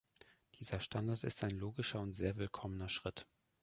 Dieser 0.55 0.79
Standard 0.79 1.23
ist 1.23 1.43
ein 1.43 1.51
logischer 1.51 1.99
und 2.01 2.13
sehr 2.13 2.35
willkommener 2.37 2.89
Schritt. 2.89 3.27